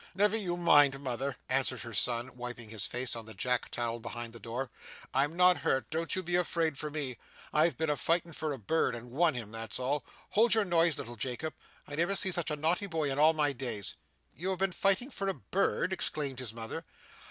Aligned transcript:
'Never 0.15 0.35
you 0.35 0.57
mind, 0.57 0.99
mother,' 0.99 1.37
answered 1.47 1.81
her 1.81 1.93
son, 1.93 2.35
wiping 2.35 2.69
his 2.69 2.87
face 2.87 3.15
on 3.15 3.27
the 3.27 3.35
jack 3.35 3.69
towel 3.69 3.99
behind 3.99 4.33
the 4.33 4.39
door. 4.39 4.71
'I'm 5.13 5.35
not 5.37 5.57
hurt, 5.59 5.87
don't 5.91 6.15
you 6.15 6.23
be 6.23 6.35
afraid 6.35 6.75
for 6.75 6.89
me. 6.89 7.19
I've 7.53 7.77
been 7.77 7.91
a 7.91 7.95
fightin' 7.95 8.33
for 8.33 8.51
a 8.51 8.57
bird 8.57 8.95
and 8.95 9.11
won 9.11 9.35
him, 9.35 9.51
that's 9.51 9.79
all. 9.79 10.03
Hold 10.31 10.55
your 10.55 10.65
noise, 10.65 10.97
little 10.97 11.17
Jacob. 11.17 11.53
I 11.87 11.93
never 11.93 12.15
see 12.15 12.31
such 12.31 12.49
a 12.49 12.55
naughty 12.55 12.87
boy 12.87 13.11
in 13.11 13.19
all 13.19 13.33
my 13.33 13.53
days!' 13.53 13.93
'You 14.33 14.49
have 14.49 14.57
been 14.57 14.71
fighting 14.71 15.11
for 15.11 15.27
a 15.27 15.35
bird!' 15.35 15.93
exclaimed 15.93 16.39
his 16.39 16.51
mother. 16.51 16.83